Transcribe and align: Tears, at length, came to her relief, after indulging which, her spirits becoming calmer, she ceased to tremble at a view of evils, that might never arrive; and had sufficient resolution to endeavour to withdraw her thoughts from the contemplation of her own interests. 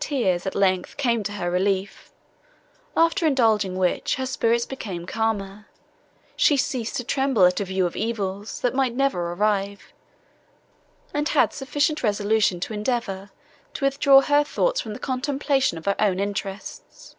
Tears, 0.00 0.46
at 0.46 0.54
length, 0.54 0.96
came 0.96 1.22
to 1.24 1.32
her 1.32 1.50
relief, 1.50 2.10
after 2.96 3.26
indulging 3.26 3.76
which, 3.76 4.14
her 4.14 4.24
spirits 4.24 4.64
becoming 4.64 5.04
calmer, 5.04 5.66
she 6.36 6.56
ceased 6.56 6.96
to 6.96 7.04
tremble 7.04 7.44
at 7.44 7.60
a 7.60 7.66
view 7.66 7.84
of 7.84 7.94
evils, 7.94 8.62
that 8.62 8.74
might 8.74 8.94
never 8.94 9.30
arrive; 9.34 9.92
and 11.12 11.28
had 11.28 11.52
sufficient 11.52 12.02
resolution 12.02 12.60
to 12.60 12.72
endeavour 12.72 13.30
to 13.74 13.84
withdraw 13.84 14.22
her 14.22 14.42
thoughts 14.42 14.80
from 14.80 14.94
the 14.94 14.98
contemplation 14.98 15.76
of 15.76 15.84
her 15.84 15.96
own 15.98 16.18
interests. 16.18 17.14